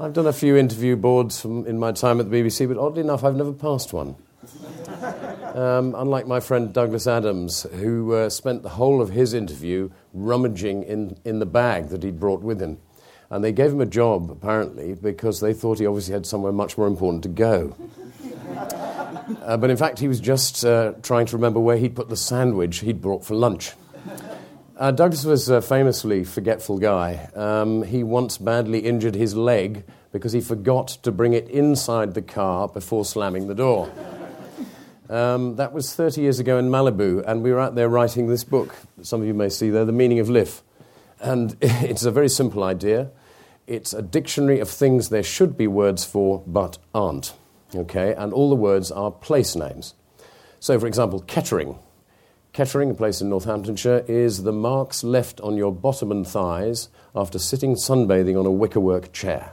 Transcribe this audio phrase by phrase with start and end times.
[0.00, 3.00] I've done a few interview boards from, in my time at the BBC, but oddly
[3.00, 4.16] enough, I've never passed one.
[5.48, 10.84] Um, unlike my friend Douglas Adams, who uh, spent the whole of his interview rummaging
[10.84, 12.78] in, in the bag that he'd brought with him.
[13.30, 16.78] And they gave him a job, apparently, because they thought he obviously had somewhere much
[16.78, 17.74] more important to go.
[19.42, 22.16] uh, but in fact, he was just uh, trying to remember where he'd put the
[22.16, 23.72] sandwich he'd brought for lunch.
[24.78, 27.28] Uh, Douglas was a famously forgetful guy.
[27.34, 32.22] Um, he once badly injured his leg because he forgot to bring it inside the
[32.22, 33.90] car before slamming the door.
[35.10, 38.44] Um, that was 30 years ago in Malibu, and we were out there writing this
[38.44, 38.76] book.
[39.02, 40.62] Some of you may see there, The Meaning of Liff.
[41.18, 43.10] And it's a very simple idea.
[43.66, 47.34] It's a dictionary of things there should be words for but aren't.
[47.74, 48.14] Okay?
[48.14, 49.94] And all the words are place names.
[50.60, 51.80] So, for example, Kettering
[52.52, 57.38] Kettering, a place in Northamptonshire, is the marks left on your bottom and thighs after
[57.38, 59.52] sitting sunbathing on a wickerwork chair.